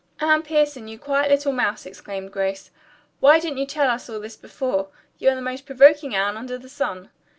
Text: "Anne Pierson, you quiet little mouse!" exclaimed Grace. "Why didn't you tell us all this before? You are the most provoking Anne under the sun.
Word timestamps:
"Anne 0.19 0.41
Pierson, 0.41 0.87
you 0.87 0.97
quiet 0.97 1.29
little 1.29 1.51
mouse!" 1.53 1.85
exclaimed 1.85 2.31
Grace. 2.31 2.71
"Why 3.19 3.39
didn't 3.39 3.59
you 3.59 3.67
tell 3.67 3.87
us 3.87 4.09
all 4.09 4.19
this 4.19 4.35
before? 4.35 4.87
You 5.19 5.29
are 5.29 5.35
the 5.35 5.41
most 5.43 5.67
provoking 5.67 6.15
Anne 6.15 6.37
under 6.37 6.57
the 6.57 6.69
sun. 6.69 7.11